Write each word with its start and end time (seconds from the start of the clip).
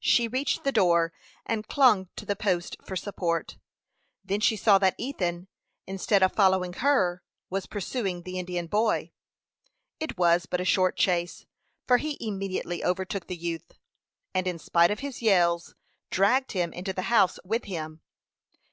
She 0.00 0.26
reached 0.26 0.64
the 0.64 0.72
door, 0.72 1.12
and 1.46 1.68
clung 1.68 2.08
to 2.16 2.26
the 2.26 2.34
post 2.34 2.76
for 2.82 2.96
support. 2.96 3.56
Then 4.24 4.40
she 4.40 4.56
saw 4.56 4.78
that 4.78 4.96
Ethan, 4.98 5.46
instead 5.86 6.24
of 6.24 6.32
following 6.32 6.72
her, 6.72 7.22
was 7.50 7.66
pursuing 7.66 8.22
the 8.22 8.36
Indian 8.36 8.66
boy. 8.66 9.12
It 10.00 10.18
was 10.18 10.46
but 10.46 10.60
a 10.60 10.64
short 10.64 10.96
chase, 10.96 11.46
for 11.86 11.98
he 11.98 12.16
immediately 12.20 12.82
overtook 12.82 13.28
the 13.28 13.36
youth, 13.36 13.74
and 14.34 14.48
in 14.48 14.58
spite 14.58 14.90
of 14.90 14.98
his 14.98 15.22
yells, 15.22 15.76
dragged 16.10 16.50
him 16.50 16.72
into 16.72 16.92
the 16.92 17.02
house 17.02 17.38
with 17.44 17.66
him. 17.66 18.00